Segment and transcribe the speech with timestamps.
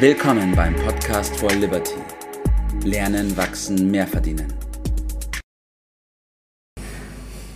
[0.00, 1.96] Willkommen beim Podcast for Liberty.
[2.84, 4.46] Lernen, wachsen, mehr verdienen.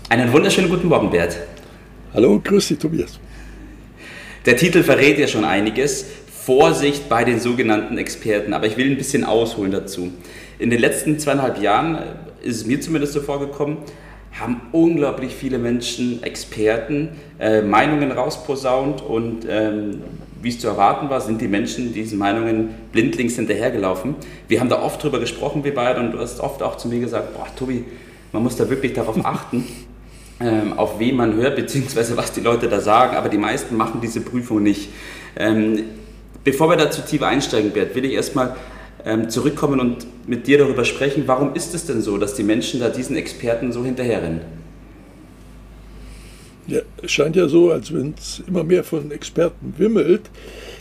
[0.08, 1.36] Einen wunderschönen guten Morgen, Bert.
[2.12, 3.20] Hallo, grüß dich, Tobias.
[4.44, 6.04] Der Titel verrät ja schon einiges.
[6.44, 10.12] Vorsicht bei den sogenannten Experten, aber ich will ein bisschen ausholen dazu.
[10.58, 13.76] In den letzten zweieinhalb Jahren äh, ist es mir zumindest so vorgekommen,
[14.32, 20.02] haben unglaublich viele Menschen, Experten, äh, Meinungen rausposaunt und ähm,
[20.42, 24.16] wie es zu erwarten war, sind die Menschen diesen Meinungen blindlings hinterhergelaufen.
[24.48, 27.00] Wir haben da oft drüber gesprochen, wir beide, und du hast oft auch zu mir
[27.00, 27.84] gesagt, boah, Tobi,
[28.32, 29.66] man muss da wirklich darauf achten,
[30.40, 34.00] ähm, auf wen man hört, beziehungsweise was die Leute da sagen, aber die meisten machen
[34.02, 34.90] diese Prüfung nicht.
[35.36, 35.84] Ähm,
[36.42, 38.56] bevor wir da zu tief einsteigen, Bert, will ich erstmal
[39.04, 42.80] ähm, zurückkommen und mit dir darüber sprechen, warum ist es denn so, dass die Menschen
[42.80, 44.40] da diesen Experten so hinterherrennen?
[46.66, 50.30] Ja, es scheint ja so, als wenn es immer mehr von Experten wimmelt.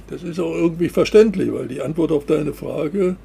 [0.10, 3.16] Das ist auch irgendwie verständlich, weil die Antwort auf deine Frage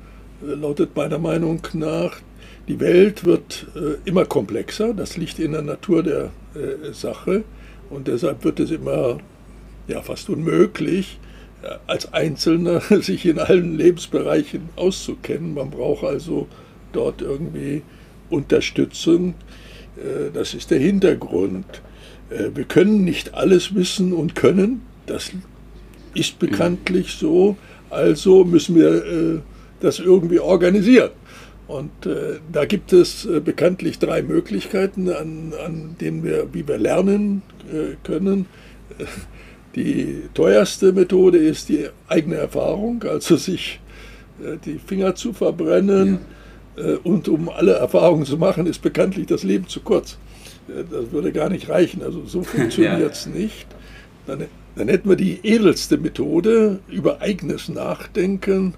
[0.42, 2.20] äh, lautet meiner Meinung nach,
[2.68, 7.44] die Welt wird äh, immer komplexer, das liegt in der Natur der äh, Sache
[7.90, 9.18] und deshalb wird es immer
[9.86, 11.18] ja, fast unmöglich,
[11.86, 15.54] als Einzelner sich in allen Lebensbereichen auszukennen.
[15.54, 16.48] Man braucht also
[16.92, 17.82] dort irgendwie
[18.30, 19.34] Unterstützung.
[19.96, 21.82] Äh, das ist der Hintergrund.
[22.30, 24.82] Äh, wir können nicht alles wissen und können.
[25.06, 25.30] Das
[26.14, 27.56] ist bekanntlich so.
[27.90, 29.42] Also müssen wir
[29.80, 31.10] das irgendwie organisieren.
[31.66, 36.78] Und äh, da gibt es äh, bekanntlich drei Möglichkeiten, an, an denen wir, wie wir
[36.78, 38.46] lernen äh, können.
[39.74, 43.78] Die teuerste Methode ist die eigene Erfahrung, also sich
[44.42, 46.14] äh, die Finger zu verbrennen.
[46.14, 46.20] Ja.
[46.76, 50.18] Äh, und um alle Erfahrungen zu machen, ist bekanntlich das Leben zu kurz.
[50.68, 52.02] Äh, das würde gar nicht reichen.
[52.02, 53.32] Also so funktioniert es ja.
[53.32, 53.66] nicht.
[54.26, 58.74] Dann, dann, hätten wir die edelste Methode über eigenes Nachdenken.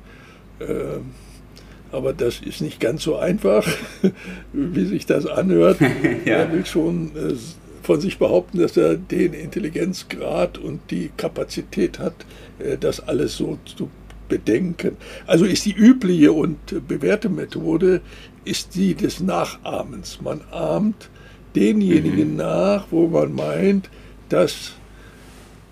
[1.91, 3.67] Aber das ist nicht ganz so einfach,
[4.53, 5.79] wie sich das anhört.
[6.25, 6.37] ja.
[6.37, 7.35] Er will schon äh,
[7.83, 12.15] von sich behaupten, dass er den Intelligenzgrad und die Kapazität hat,
[12.59, 13.91] äh, das alles so zu
[14.29, 14.97] bedenken.
[15.27, 18.01] Also ist die übliche und bewährte Methode,
[18.45, 20.21] ist die des Nachahmens.
[20.21, 21.11] Man ahmt
[21.55, 22.37] denjenigen mhm.
[22.37, 23.91] nach, wo man meint,
[24.29, 24.73] das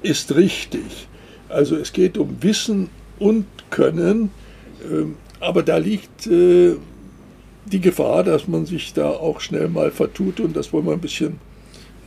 [0.03, 1.09] ist richtig.
[1.49, 4.31] Also es geht um Wissen und Können.
[4.85, 6.77] Ähm, aber da liegt äh,
[7.67, 11.01] die Gefahr, dass man sich da auch schnell mal vertut und das wollen wir ein
[11.01, 11.39] bisschen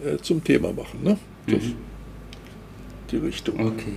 [0.03, 1.03] äh, zum Thema machen.
[1.03, 1.17] Ne?
[1.47, 1.75] Mhm.
[3.11, 3.59] Die Richtung.
[3.59, 3.93] Okay.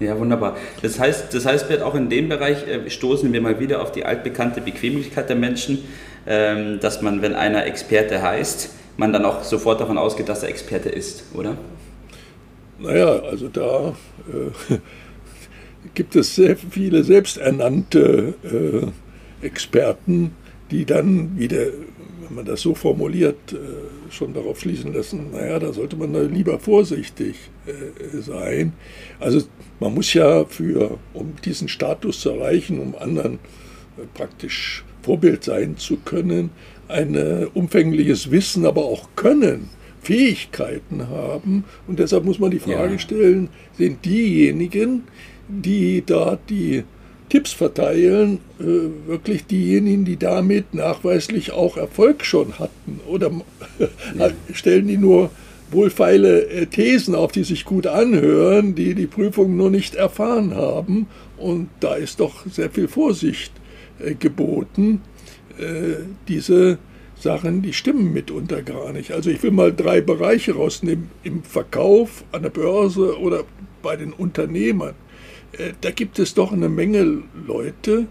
[0.00, 0.56] Ja, wunderbar.
[0.82, 3.92] Das heißt, das heißt, Bert, auch in dem Bereich äh, stoßen wir mal wieder auf
[3.92, 5.84] die altbekannte Bequemlichkeit der Menschen,
[6.26, 10.48] ähm, dass man, wenn einer Experte heißt, man dann auch sofort davon ausgeht, dass er
[10.48, 11.56] Experte ist, oder?
[12.78, 13.94] Naja, also da
[14.28, 14.74] äh,
[15.94, 20.32] gibt es sehr viele selbsternannte äh, Experten,
[20.70, 21.66] die dann wieder,
[22.34, 27.36] man das so formuliert, äh, schon darauf schließen lassen, naja, da sollte man lieber vorsichtig
[27.66, 28.72] äh, sein.
[29.20, 29.42] Also
[29.80, 35.76] man muss ja für, um diesen Status zu erreichen, um anderen äh, praktisch Vorbild sein
[35.76, 36.50] zu können,
[36.88, 37.16] ein
[37.54, 39.68] umfängliches Wissen, aber auch Können,
[40.00, 41.64] Fähigkeiten haben.
[41.86, 42.98] Und deshalb muss man die Frage ja.
[42.98, 45.04] stellen, sind diejenigen,
[45.48, 46.84] die da die
[47.28, 53.00] Tipps verteilen, äh, wirklich diejenigen, die damit nachweislich auch Erfolg schon hatten?
[53.06, 53.30] Oder
[54.18, 54.30] ja.
[54.52, 55.30] stellen die nur
[55.70, 61.06] wohlfeile äh, Thesen auf, die sich gut anhören, die die Prüfung nur nicht erfahren haben?
[61.36, 63.52] Und da ist doch sehr viel Vorsicht
[63.98, 65.00] äh, geboten.
[65.58, 66.78] Äh, diese
[67.16, 69.12] Sachen, die stimmen mitunter gar nicht.
[69.12, 73.44] Also ich will mal drei Bereiche rausnehmen, im Verkauf, an der Börse oder
[73.82, 74.94] bei den Unternehmern.
[75.58, 78.06] Äh, da gibt es doch eine Menge Leute,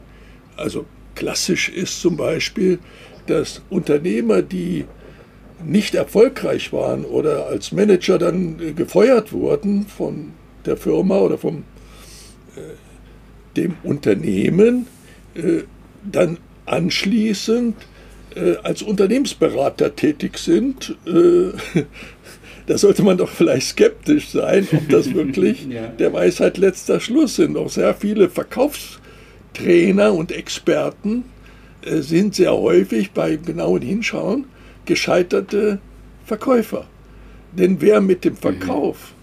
[0.58, 2.80] also klassisch ist zum Beispiel,
[3.28, 4.86] dass Unternehmer, die
[5.64, 10.34] nicht erfolgreich waren oder als Manager dann äh, gefeuert wurden von
[10.66, 11.64] der Firma oder vom
[12.56, 12.60] äh,
[13.56, 14.88] dem Unternehmen,
[16.12, 17.76] dann anschließend
[18.64, 20.96] als Unternehmensberater tätig sind.
[22.66, 25.88] Da sollte man doch vielleicht skeptisch sein, ob das wirklich ja.
[25.88, 27.58] der Weisheit letzter Schluss sind.
[27.58, 31.26] Auch sehr viele Verkaufstrainer und Experten
[31.82, 34.46] äh, sind sehr häufig bei genauen Hinschauen
[34.86, 35.80] gescheiterte
[36.26, 36.88] Verkäufer.
[37.52, 39.14] Denn wer mit dem Verkauf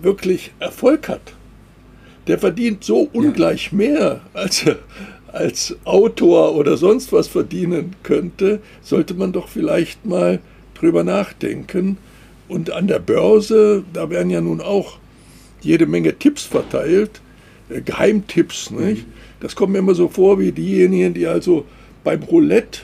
[0.00, 0.04] mhm.
[0.04, 1.34] wirklich Erfolg hat,
[2.26, 3.76] der verdient so ungleich ja.
[3.76, 4.76] mehr, als er
[5.32, 10.40] als Autor oder sonst was verdienen könnte, sollte man doch vielleicht mal
[10.74, 11.98] drüber nachdenken,
[12.48, 14.98] und an der Börse, da werden ja nun auch
[15.60, 17.20] jede Menge Tipps verteilt.
[17.68, 18.70] äh, Geheimtipps.
[18.70, 19.06] Nicht?
[19.40, 21.64] Das kommt mir immer so vor wie diejenigen, die also
[22.04, 22.80] beim Roulette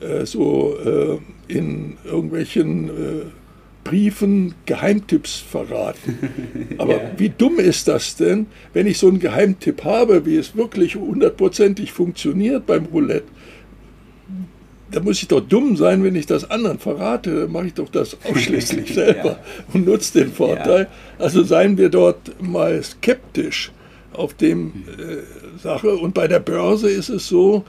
[0.00, 1.18] äh, so äh,
[1.52, 2.92] in irgendwelchen äh,
[3.84, 6.18] Briefen Geheimtipps verraten.
[6.78, 7.10] Aber ja.
[7.16, 11.92] wie dumm ist das denn, wenn ich so einen Geheimtipp habe, wie es wirklich hundertprozentig
[11.92, 13.26] funktioniert beim Roulette?
[14.90, 17.42] Da muss ich doch dumm sein, wenn ich das anderen verrate.
[17.42, 19.38] Dann mache ich doch das ausschließlich selber ja.
[19.72, 20.82] und nutze den Vorteil.
[20.82, 21.24] Ja.
[21.24, 23.72] Also seien wir dort mal skeptisch
[24.12, 25.96] auf dem äh, Sache.
[25.96, 27.64] Und bei der Börse ist es so,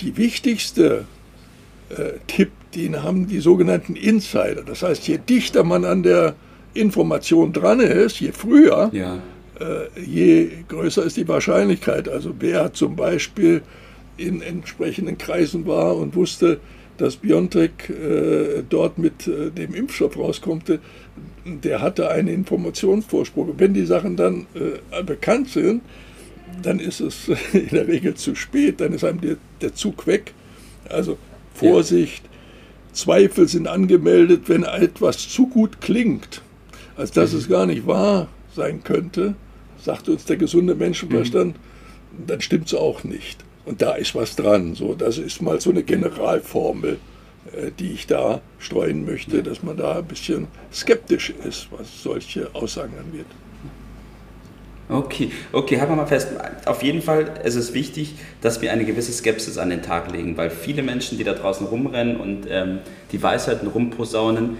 [0.00, 1.04] die wichtigste
[1.90, 4.62] äh, Tipp, den haben die sogenannten Insider.
[4.64, 6.34] Das heißt, je dichter man an der
[6.74, 9.18] Information dran ist, je früher, ja.
[9.58, 12.08] äh, je größer ist die Wahrscheinlichkeit.
[12.08, 13.62] Also wer zum Beispiel
[14.16, 16.60] in entsprechenden Kreisen war und wusste,
[16.98, 20.78] dass BioNTech äh, dort mit äh, dem Impfstoff rauskommt,
[21.46, 23.54] der hatte einen Informationsvorsprung.
[23.56, 25.82] Wenn die Sachen dann äh, bekannt sind,
[26.62, 30.34] dann ist es in der Regel zu spät, dann ist einem der, der Zug weg.
[30.88, 31.16] Also
[31.54, 32.30] Vorsicht, ja.
[32.92, 36.42] Zweifel sind angemeldet, wenn etwas zu gut klingt,
[36.96, 37.38] als dass mhm.
[37.38, 39.34] es gar nicht wahr sein könnte,
[39.82, 42.26] sagt uns der gesunde Menschenverstand, mhm.
[42.26, 43.44] dann stimmt es auch nicht.
[43.70, 44.74] Und da ist was dran.
[44.74, 46.98] So, das ist mal so eine Generalformel,
[47.52, 52.52] äh, die ich da streuen möchte, dass man da ein bisschen skeptisch ist, was solche
[52.52, 53.26] Aussagen angeht.
[54.88, 56.30] Okay, okay, halten wir mal fest.
[56.66, 60.36] Auf jeden Fall ist es wichtig, dass wir eine gewisse Skepsis an den Tag legen,
[60.36, 62.80] weil viele Menschen, die da draußen rumrennen und ähm,
[63.12, 64.58] die Weisheiten rumposaunen,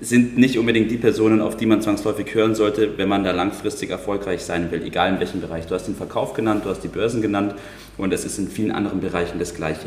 [0.00, 3.90] sind nicht unbedingt die Personen, auf die man zwangsläufig hören sollte, wenn man da langfristig
[3.90, 5.66] erfolgreich sein will, egal in welchem Bereich.
[5.66, 7.54] Du hast den Verkauf genannt, du hast die Börsen genannt
[7.96, 9.86] und es ist in vielen anderen Bereichen das Gleiche.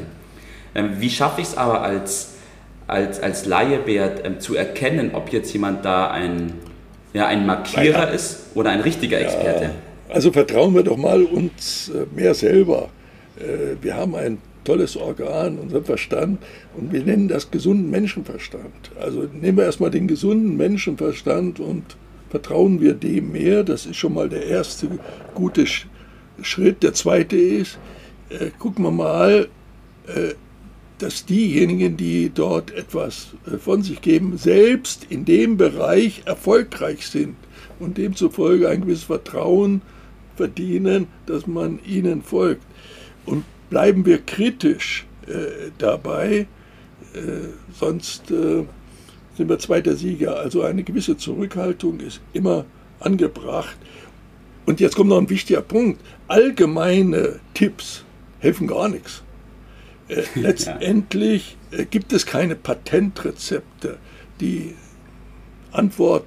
[0.73, 2.35] Ähm, wie schaffe ich es aber als,
[2.87, 6.53] als, als Laie, Bert, ähm, zu erkennen, ob jetzt jemand da ein
[7.13, 8.13] ja, ein Markierer ja.
[8.13, 9.63] ist oder ein richtiger Experte?
[9.63, 9.71] Ja,
[10.09, 12.89] also vertrauen wir doch mal uns äh, mehr selber.
[13.37, 16.39] Äh, wir haben ein tolles Organ, unseren Verstand,
[16.75, 18.91] und wir nennen das gesunden Menschenverstand.
[18.99, 21.83] Also nehmen wir erstmal den gesunden Menschenverstand und
[22.29, 23.63] vertrauen wir dem mehr.
[23.63, 24.87] Das ist schon mal der erste
[25.33, 25.65] gute
[26.41, 26.83] Schritt.
[26.83, 27.79] Der zweite ist,
[28.29, 29.47] äh, gucken wir mal,
[30.07, 30.33] äh,
[30.99, 37.35] dass diejenigen, die dort etwas äh, von sich geben, selbst in dem Bereich erfolgreich sind
[37.79, 39.81] und demzufolge ein gewisses Vertrauen
[40.35, 42.65] verdienen, dass man ihnen folgt.
[43.25, 46.47] Und bleiben wir kritisch äh, dabei,
[47.13, 47.19] äh,
[47.73, 48.63] sonst äh,
[49.35, 50.37] sind wir zweiter Sieger.
[50.37, 52.65] Also eine gewisse Zurückhaltung ist immer
[52.99, 53.77] angebracht.
[54.65, 56.01] Und jetzt kommt noch ein wichtiger Punkt.
[56.27, 58.03] Allgemeine Tipps
[58.39, 59.23] helfen gar nichts.
[60.07, 63.97] Äh, letztendlich äh, gibt es keine Patentrezepte.
[64.39, 64.75] Die
[65.71, 66.25] Antwort,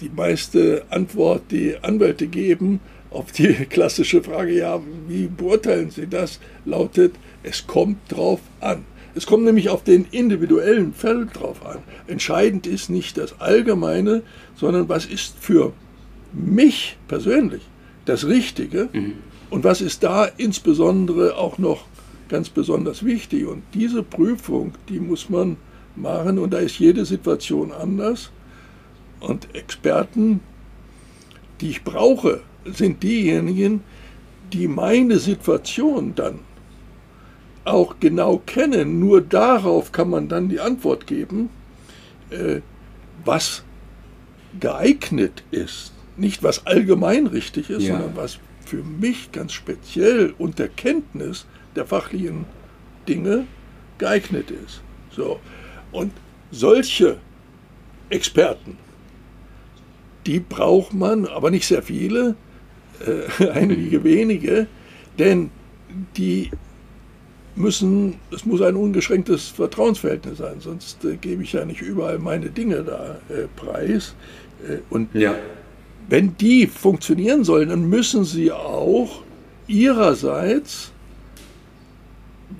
[0.00, 6.40] die meiste Antwort, die Anwälte geben auf die klassische Frage, ja, wie beurteilen Sie das,
[6.64, 8.84] lautet, es kommt drauf an.
[9.14, 11.78] Es kommt nämlich auf den individuellen Fall drauf an.
[12.06, 14.22] Entscheidend ist nicht das Allgemeine,
[14.54, 15.72] sondern was ist für
[16.32, 17.62] mich persönlich
[18.04, 19.14] das Richtige mhm.
[19.50, 21.86] und was ist da insbesondere auch noch
[22.28, 23.46] ganz besonders wichtig.
[23.46, 25.56] Und diese Prüfung, die muss man
[25.96, 28.30] machen und da ist jede Situation anders.
[29.20, 30.40] Und Experten,
[31.60, 33.82] die ich brauche, sind diejenigen,
[34.52, 36.40] die meine Situation dann
[37.64, 38.98] auch genau kennen.
[38.98, 41.50] Nur darauf kann man dann die Antwort geben,
[42.30, 42.60] äh,
[43.24, 43.62] was
[44.58, 45.92] geeignet ist.
[46.16, 47.94] Nicht was allgemein richtig ist, ja.
[47.94, 51.46] sondern was für mich ganz speziell unter Kenntnis
[51.76, 52.44] der fachlichen
[53.08, 53.46] Dinge
[53.98, 54.82] geeignet ist.
[55.10, 55.40] So.
[55.92, 56.12] Und
[56.50, 57.18] solche
[58.10, 58.76] Experten,
[60.26, 62.36] die braucht man, aber nicht sehr viele,
[63.06, 64.66] äh, einige wenige,
[65.18, 65.50] denn
[66.16, 66.50] die
[67.58, 72.50] müssen, es muss ein ungeschränktes Vertrauensverhältnis sein, sonst äh, gebe ich ja nicht überall meine
[72.50, 74.14] Dinge da äh, preis.
[74.66, 75.34] Äh, und ja.
[76.08, 79.22] wenn die funktionieren sollen, dann müssen sie auch
[79.66, 80.92] ihrerseits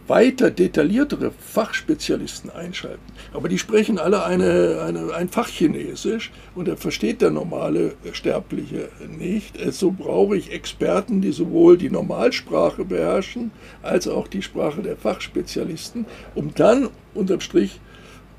[0.08, 3.12] weiter detailliertere Fachspezialisten einschalten.
[3.32, 9.58] Aber die sprechen alle eine, eine, ein Fachchinesisch und da versteht der normale Sterbliche nicht.
[9.58, 13.50] So also brauche ich Experten, die sowohl die Normalsprache beherrschen
[13.82, 17.80] als auch die Sprache der Fachspezialisten, um dann unterm Strich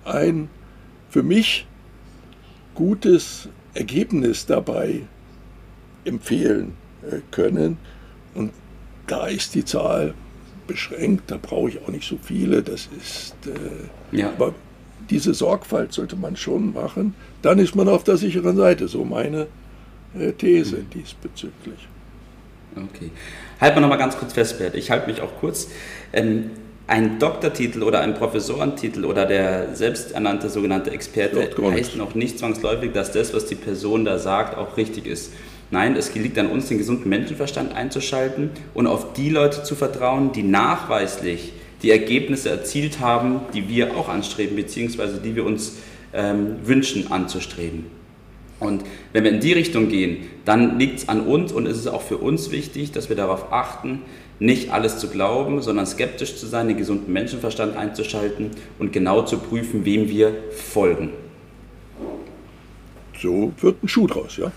[0.06, 0.50] ein
[1.10, 1.68] für mich
[2.74, 5.02] gutes Ergebnis dabei
[6.06, 6.74] empfehlen
[7.04, 7.78] äh, können.
[8.34, 8.52] Und
[9.08, 10.14] da ist die Zahl
[10.70, 12.62] beschränkt, da brauche ich auch nicht so viele.
[12.62, 14.30] Das ist, äh, ja.
[14.30, 14.54] aber
[15.10, 17.16] diese Sorgfalt sollte man schon machen.
[17.42, 19.48] Dann ist man auf der sicheren Seite, so meine
[20.18, 20.90] äh, These mhm.
[20.92, 21.88] diesbezüglich.
[22.76, 23.10] Okay.
[23.60, 24.76] Halten wir nochmal ganz kurz fest, Bert.
[24.76, 25.70] Ich halte mich auch kurz.
[26.14, 26.52] Ähm,
[26.86, 33.12] ein Doktortitel oder ein Professorentitel oder der selbsternannte sogenannte Experte heißt noch nicht zwangsläufig, dass
[33.12, 35.34] das, was die Person da sagt, auch richtig ist.
[35.72, 40.32] Nein, es liegt an uns, den gesunden Menschenverstand einzuschalten und auf die Leute zu vertrauen,
[40.32, 45.76] die nachweislich die Ergebnisse erzielt haben, die wir auch anstreben, beziehungsweise die wir uns
[46.14, 47.86] ähm, wünschen anzustreben.
[48.60, 48.84] Und
[49.14, 52.02] wenn wir in die Richtung gehen, dann liegt es an uns und es ist auch
[52.02, 54.02] für uns wichtig, dass wir darauf achten,
[54.40, 59.38] nicht alles zu glauben, sondern skeptisch zu sein, den gesunden Menschenverstand einzuschalten und genau zu
[59.38, 61.12] prüfen, wem wir folgen.
[63.22, 64.52] So wird ein Schuh draus, ja.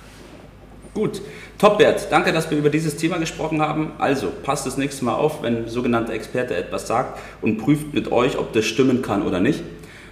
[0.95, 1.23] Gut,
[1.57, 3.93] top Bert, danke, dass wir über dieses Thema gesprochen haben.
[3.99, 8.13] Also passt das nächste Mal auf, wenn ein sogenannter Experte etwas sagt und prüft mit
[8.13, 9.63] euch, ob das stimmen kann oder nicht.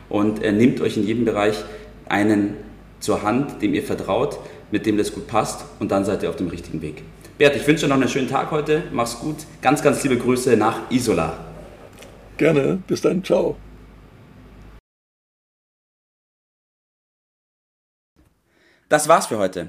[0.09, 1.65] Und äh, nehmt euch in jedem Bereich
[2.09, 2.57] einen
[2.99, 4.39] zur Hand, dem ihr vertraut,
[4.71, 7.03] mit dem das gut passt und dann seid ihr auf dem richtigen Weg.
[7.37, 8.85] Bert, ich wünsche dir noch einen schönen Tag heute.
[8.91, 9.37] Mach's gut.
[9.61, 11.45] Ganz, ganz liebe Grüße nach Isola.
[12.39, 12.83] Gerne.
[12.87, 13.23] Bis dann.
[13.23, 13.57] Ciao.
[18.89, 19.69] Das war's für heute.